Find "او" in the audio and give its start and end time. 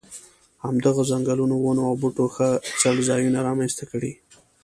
1.89-1.93